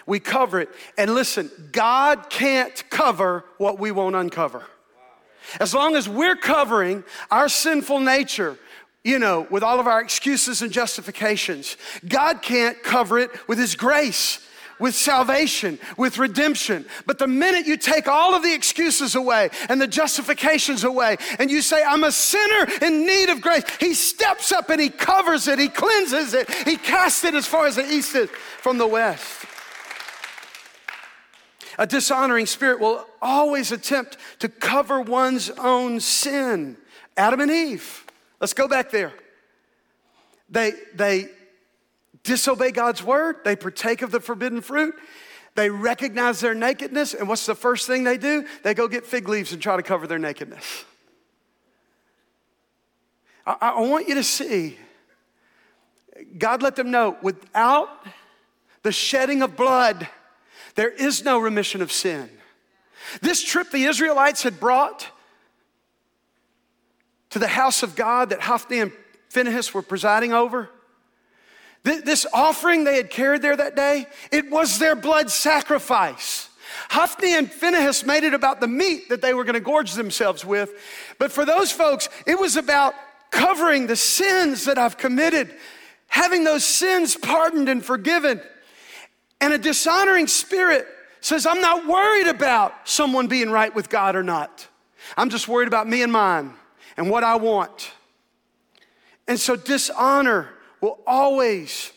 [0.09, 0.69] We cover it.
[0.97, 4.63] And listen, God can't cover what we won't uncover.
[5.59, 8.57] As long as we're covering our sinful nature,
[9.03, 11.77] you know, with all of our excuses and justifications,
[12.07, 14.47] God can't cover it with His grace
[14.79, 16.85] with salvation, with redemption.
[17.07, 21.51] But the minute you take all of the excuses away and the justifications away, and
[21.51, 25.49] you say, I'm a sinner in need of grace, He steps up and He covers
[25.49, 28.87] it, He cleanses it, He casts it as far as the east is from the
[28.87, 29.45] west.
[31.79, 36.77] A dishonoring spirit will always attempt to cover one's own sin.
[37.17, 38.05] Adam and Eve,
[38.41, 39.13] let's go back there.
[40.49, 41.29] They, they
[42.27, 44.95] disobey God's word, they partake of the forbidden fruit,
[45.55, 48.45] they recognize their nakedness, and what's the first thing they do?
[48.63, 50.85] They go get fig leaves and try to cover their nakedness.
[53.47, 54.77] I, I want you to see,
[56.37, 57.89] God let them know without
[58.83, 60.07] the shedding of blood,
[60.75, 62.29] there is no remission of sin.
[63.23, 65.09] This trip the Israelites had brought
[67.31, 68.93] to the house of God that Hophni and
[69.31, 70.69] Phinehas were presiding over
[71.87, 76.49] This offering they had carried there that day, it was their blood sacrifice.
[76.91, 80.45] Hophni and Phinehas made it about the meat that they were going to gorge themselves
[80.45, 80.73] with.
[81.21, 82.95] But for those folks, it was about
[83.31, 85.55] covering the sins that I've committed,
[86.09, 88.41] having those sins pardoned and forgiven.
[89.41, 90.89] And a dishonoring spirit
[91.21, 94.67] says, I'm not worried about someone being right with God or not.
[95.17, 96.53] I'm just worried about me and mine
[96.97, 97.93] and what I want.
[99.29, 100.51] And so dishonor
[100.87, 101.93] will always,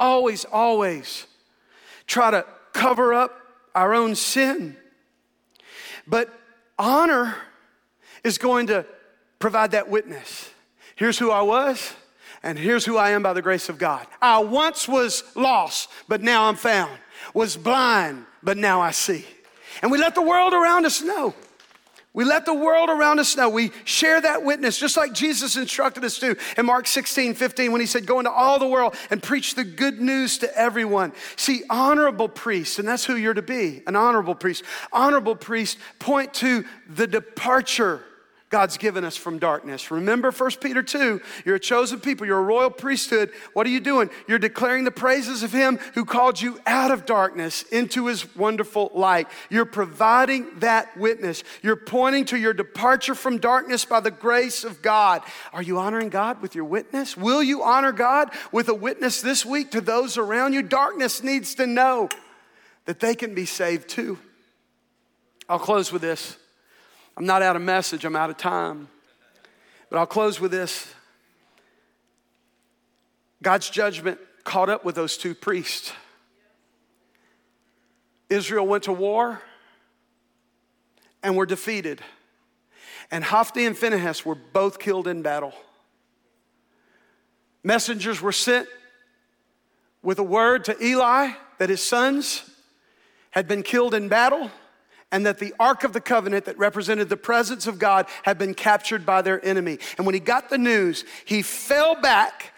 [0.00, 1.26] always, always
[2.06, 3.38] try to cover up
[3.74, 4.74] our own sin.
[6.06, 6.32] But
[6.78, 7.36] honor
[8.24, 8.86] is going to
[9.38, 10.50] provide that witness.
[10.96, 11.92] Here's who I was,
[12.42, 14.06] and here's who I am by the grace of God.
[14.22, 16.98] I once was lost, but now I'm found,
[17.34, 19.26] was blind, but now I see.
[19.82, 21.34] And we let the world around us know
[22.14, 23.48] we let the world around us know.
[23.48, 27.80] We share that witness, just like Jesus instructed us to in Mark 16, 15, when
[27.80, 31.12] he said, Go into all the world and preach the good news to everyone.
[31.36, 34.62] See, honorable priests, and that's who you're to be an honorable priest.
[34.92, 38.04] Honorable priests point to the departure
[38.52, 39.90] God's given us from darkness.
[39.90, 43.30] Remember 1 Peter 2, you're a chosen people, you're a royal priesthood.
[43.54, 44.10] What are you doing?
[44.28, 48.90] You're declaring the praises of Him who called you out of darkness into His wonderful
[48.94, 49.26] light.
[49.48, 51.44] You're providing that witness.
[51.62, 55.22] You're pointing to your departure from darkness by the grace of God.
[55.54, 57.16] Are you honoring God with your witness?
[57.16, 60.60] Will you honor God with a witness this week to those around you?
[60.60, 62.10] Darkness needs to know
[62.84, 64.18] that they can be saved too.
[65.48, 66.36] I'll close with this.
[67.16, 68.88] I'm not out of message, I'm out of time.
[69.90, 70.92] But I'll close with this
[73.42, 75.92] God's judgment caught up with those two priests.
[78.30, 79.42] Israel went to war
[81.22, 82.00] and were defeated.
[83.10, 85.52] And Hophni and Phinehas were both killed in battle.
[87.62, 88.68] Messengers were sent
[90.02, 92.42] with a word to Eli that his sons
[93.30, 94.50] had been killed in battle
[95.12, 98.54] and that the Ark of the Covenant that represented the presence of God had been
[98.54, 99.78] captured by their enemy.
[99.98, 102.52] And when he got the news, he fell back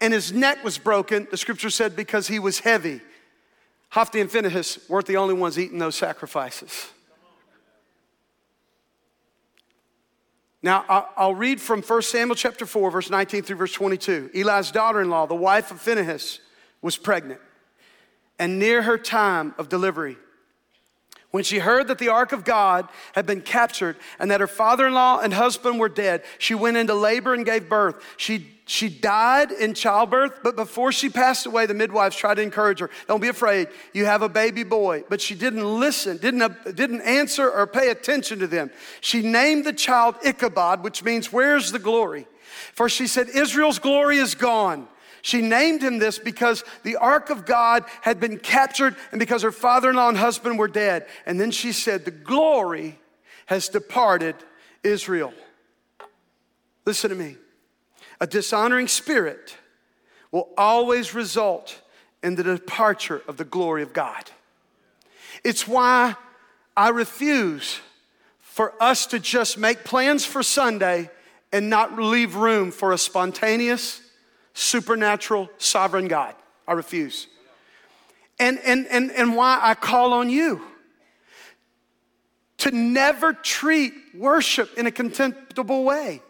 [0.00, 3.00] and his neck was broken, the scripture said, because he was heavy.
[3.90, 6.88] Hophni and Phinehas weren't the only ones eating those sacrifices.
[10.62, 10.84] Now,
[11.16, 14.30] I'll read from 1 Samuel chapter 4, verse 19 through verse 22.
[14.34, 16.40] Eli's daughter in law, the wife of Phinehas,
[16.82, 17.40] was pregnant.
[18.38, 20.16] And near her time of delivery,
[21.30, 24.86] when she heard that the ark of God had been captured and that her father
[24.86, 28.02] in law and husband were dead, she went into labor and gave birth.
[28.16, 32.78] She, she died in childbirth, but before she passed away, the midwives tried to encourage
[32.80, 35.04] her Don't be afraid, you have a baby boy.
[35.08, 38.70] But she didn't listen, didn't, didn't answer or pay attention to them.
[39.00, 42.26] She named the child Ichabod, which means, Where's the glory?
[42.72, 44.88] For she said, Israel's glory is gone.
[45.26, 49.50] She named him this because the ark of God had been captured and because her
[49.50, 51.04] father in law and husband were dead.
[51.26, 52.96] And then she said, The glory
[53.46, 54.36] has departed
[54.84, 55.34] Israel.
[56.84, 57.38] Listen to me.
[58.20, 59.56] A dishonoring spirit
[60.30, 61.82] will always result
[62.22, 64.30] in the departure of the glory of God.
[65.42, 66.14] It's why
[66.76, 67.80] I refuse
[68.38, 71.10] for us to just make plans for Sunday
[71.52, 74.02] and not leave room for a spontaneous,
[74.56, 76.34] supernatural, sovereign God.
[76.66, 77.26] I refuse.
[78.38, 80.62] And, and, and, and why I call on you
[82.58, 86.22] to never treat worship in a contemptible way.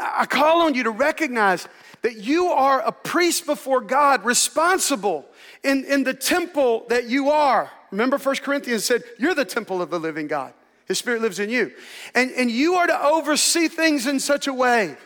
[0.00, 1.68] I call on you to recognize
[2.00, 5.26] that you are a priest before God, responsible
[5.62, 7.70] in, in the temple that you are.
[7.90, 10.54] Remember, 1 Corinthians said, You're the temple of the living God.
[10.86, 11.72] His spirit lives in you.
[12.14, 14.96] And, and you are to oversee things in such a way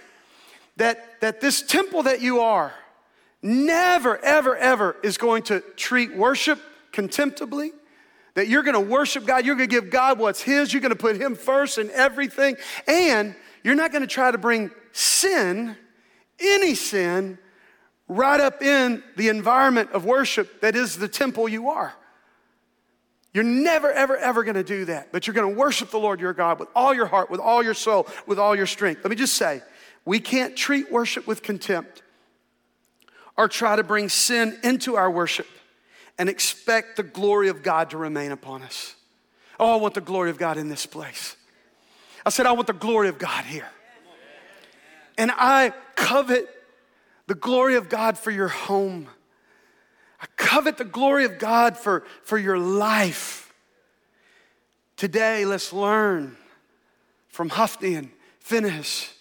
[0.76, 2.72] that, that this temple that you are
[3.42, 6.60] never, ever, ever is going to treat worship
[6.92, 7.72] contemptibly.
[8.34, 11.34] That you're gonna worship God, you're gonna give God what's His, you're gonna put Him
[11.34, 12.56] first in everything,
[12.86, 15.76] and you're not gonna try to bring sin,
[16.38, 17.38] any sin,
[18.08, 21.94] right up in the environment of worship that is the temple you are.
[23.32, 26.60] You're never, ever, ever gonna do that, but you're gonna worship the Lord your God
[26.60, 29.02] with all your heart, with all your soul, with all your strength.
[29.02, 29.62] Let me just say,
[30.06, 32.02] we can't treat worship with contempt
[33.36, 35.48] or try to bring sin into our worship
[36.16, 38.94] and expect the glory of God to remain upon us.
[39.58, 41.36] Oh, I want the glory of God in this place.
[42.24, 43.68] I said, I want the glory of God here.
[45.18, 46.48] And I covet
[47.26, 49.08] the glory of God for your home.
[50.20, 53.52] I covet the glory of God for, for your life.
[54.96, 56.36] Today, let's learn
[57.28, 59.15] from Hophni and Phinehas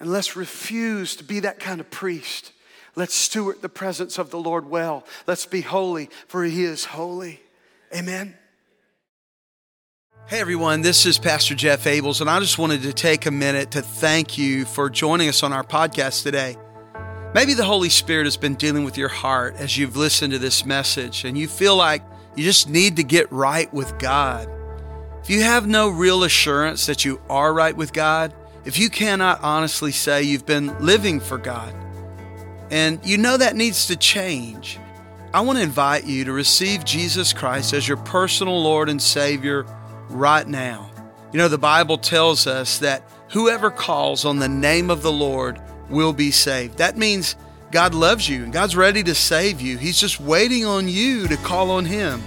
[0.00, 2.52] and let's refuse to be that kind of priest.
[2.96, 5.04] Let's steward the presence of the Lord well.
[5.26, 7.40] Let's be holy, for he is holy.
[7.94, 8.34] Amen.
[10.26, 13.70] Hey everyone, this is Pastor Jeff Abels, and I just wanted to take a minute
[13.70, 16.56] to thank you for joining us on our podcast today.
[17.34, 20.66] Maybe the Holy Spirit has been dealing with your heart as you've listened to this
[20.66, 22.02] message, and you feel like
[22.36, 24.50] you just need to get right with God.
[25.22, 28.34] If you have no real assurance that you are right with God,
[28.68, 31.74] if you cannot honestly say you've been living for God,
[32.70, 34.78] and you know that needs to change,
[35.32, 39.64] I want to invite you to receive Jesus Christ as your personal Lord and Savior
[40.10, 40.90] right now.
[41.32, 45.58] You know, the Bible tells us that whoever calls on the name of the Lord
[45.88, 46.76] will be saved.
[46.76, 47.36] That means
[47.70, 49.78] God loves you and God's ready to save you.
[49.78, 52.22] He's just waiting on you to call on Him.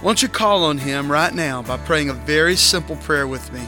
[0.00, 3.62] Won't you call on Him right now by praying a very simple prayer with me?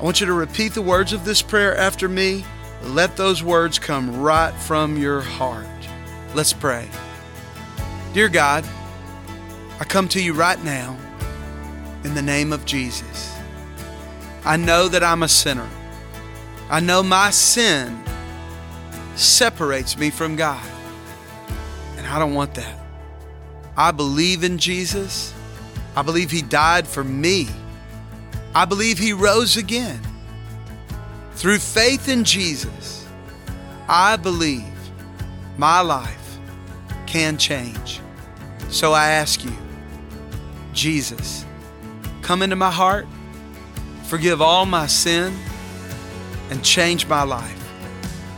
[0.00, 2.42] I want you to repeat the words of this prayer after me.
[2.84, 5.66] Let those words come right from your heart.
[6.34, 6.88] Let's pray.
[8.14, 8.64] Dear God,
[9.78, 10.96] I come to you right now
[12.02, 13.36] in the name of Jesus.
[14.42, 15.68] I know that I'm a sinner.
[16.70, 18.02] I know my sin
[19.16, 20.66] separates me from God.
[21.98, 22.80] And I don't want that.
[23.76, 25.34] I believe in Jesus.
[25.94, 27.50] I believe He died for me.
[28.54, 30.00] I believe He rose again.
[31.34, 33.06] Through faith in Jesus,
[33.88, 34.64] I believe
[35.56, 36.38] my life
[37.06, 38.00] can change.
[38.68, 39.56] So I ask you,
[40.72, 41.44] Jesus,
[42.22, 43.06] come into my heart,
[44.04, 45.36] forgive all my sin,
[46.50, 47.56] and change my life.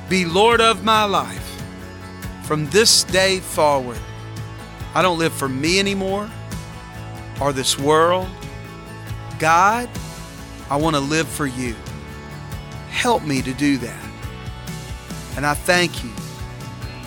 [0.08, 1.62] Be Lord of my life.
[2.44, 3.98] From this day forward,
[4.94, 6.30] I don't live for me anymore
[7.40, 8.28] or this world.
[9.42, 9.90] God,
[10.70, 11.74] I want to live for you.
[12.90, 14.04] Help me to do that.
[15.34, 16.12] And I thank you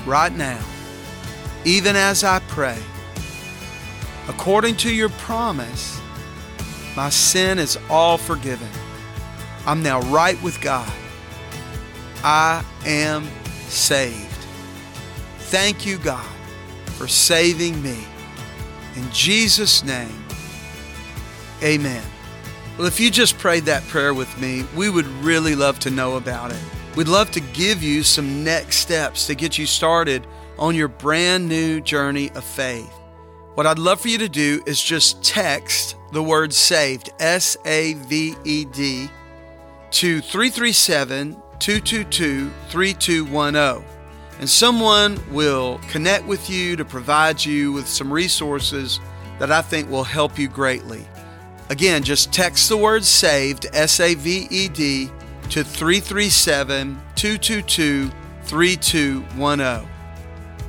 [0.06, 0.62] right now,
[1.64, 2.78] even as I pray,
[4.28, 5.98] according to your promise,
[6.98, 8.68] my sin is all forgiven.
[9.66, 10.92] I'm now right with God.
[12.22, 13.30] I am
[13.70, 14.28] saved.
[15.38, 16.36] Thank you, God,
[16.98, 17.98] for saving me.
[18.98, 20.26] In Jesus' name,
[21.64, 22.04] amen.
[22.78, 26.18] Well, if you just prayed that prayer with me, we would really love to know
[26.18, 26.60] about it.
[26.98, 31.48] We'd love to give you some next steps to get you started on your brand
[31.48, 32.92] new journey of faith.
[33.54, 37.94] What I'd love for you to do is just text the word saved, S A
[37.94, 39.10] V E D,
[39.92, 43.86] to 337 222 3210.
[44.40, 49.00] And someone will connect with you to provide you with some resources
[49.40, 51.06] that I think will help you greatly.
[51.70, 55.10] Again, just text the word saved, S A V E D,
[55.50, 58.12] to 337 222
[58.44, 59.90] 3210.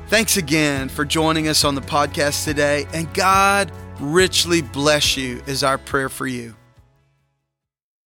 [0.08, 5.64] Thanks again for joining us on the podcast today, and God richly bless you, is
[5.64, 6.54] our prayer for you.